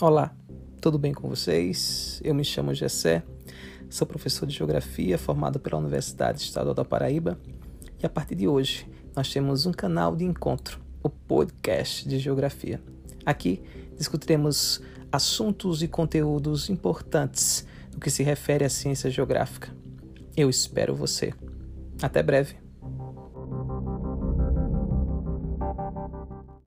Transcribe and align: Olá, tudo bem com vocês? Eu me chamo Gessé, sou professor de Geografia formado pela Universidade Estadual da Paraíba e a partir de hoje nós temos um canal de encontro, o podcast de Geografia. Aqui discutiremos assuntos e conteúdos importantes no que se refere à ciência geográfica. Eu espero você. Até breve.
Olá, 0.00 0.32
tudo 0.80 0.96
bem 0.96 1.12
com 1.12 1.28
vocês? 1.28 2.20
Eu 2.22 2.32
me 2.32 2.44
chamo 2.44 2.72
Gessé, 2.72 3.24
sou 3.90 4.06
professor 4.06 4.46
de 4.46 4.54
Geografia 4.54 5.18
formado 5.18 5.58
pela 5.58 5.76
Universidade 5.76 6.40
Estadual 6.40 6.72
da 6.72 6.84
Paraíba 6.84 7.36
e 8.00 8.06
a 8.06 8.08
partir 8.08 8.36
de 8.36 8.46
hoje 8.46 8.86
nós 9.16 9.28
temos 9.32 9.66
um 9.66 9.72
canal 9.72 10.14
de 10.14 10.24
encontro, 10.24 10.78
o 11.02 11.10
podcast 11.10 12.08
de 12.08 12.20
Geografia. 12.20 12.80
Aqui 13.26 13.60
discutiremos 13.96 14.80
assuntos 15.10 15.82
e 15.82 15.88
conteúdos 15.88 16.70
importantes 16.70 17.66
no 17.92 17.98
que 17.98 18.08
se 18.08 18.22
refere 18.22 18.64
à 18.64 18.68
ciência 18.68 19.10
geográfica. 19.10 19.74
Eu 20.36 20.48
espero 20.48 20.94
você. 20.94 21.34
Até 22.00 22.22
breve. 22.22 22.67